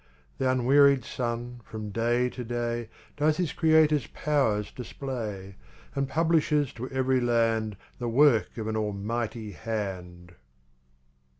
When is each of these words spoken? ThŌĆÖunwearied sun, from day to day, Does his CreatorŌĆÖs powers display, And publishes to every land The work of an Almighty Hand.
ThŌĆÖunwearied 0.39 1.05
sun, 1.05 1.61
from 1.63 1.91
day 1.91 2.27
to 2.27 2.43
day, 2.43 2.89
Does 3.17 3.37
his 3.37 3.53
CreatorŌĆÖs 3.53 4.11
powers 4.13 4.71
display, 4.71 5.57
And 5.93 6.09
publishes 6.09 6.73
to 6.73 6.89
every 6.89 7.19
land 7.21 7.77
The 7.99 8.09
work 8.09 8.57
of 8.57 8.67
an 8.67 8.75
Almighty 8.75 9.51
Hand. 9.51 10.33